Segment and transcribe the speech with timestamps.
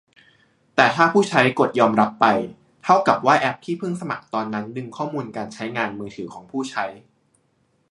[0.75, 2.25] แต่ถ้าผู้ใช้กดยอมรับไป
[2.83, 6.85] เท่ากับว่าแอปที่เพิ่งสมัครตอนนั้นดึงข้อมูลการใช้งานมือถือของผู้ใช้